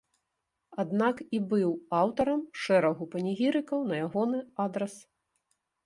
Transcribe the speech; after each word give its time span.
Аднак 0.83 1.21
і 1.35 1.41
быў 1.51 1.69
аўтарам 2.01 2.41
шэрагу 2.65 3.03
панегірыкаў 3.15 3.79
на 3.93 4.05
ягоны 4.09 4.39
адрас. 4.69 4.93